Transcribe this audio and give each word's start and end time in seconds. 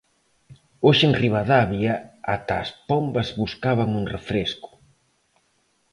Hoxe 0.85 1.03
en 1.09 1.13
Ribadavia 1.23 1.93
ata 2.35 2.55
as 2.63 2.69
pombas 2.89 3.27
buscaban 3.41 3.89
un 3.99 4.05
refresco. 4.15 4.69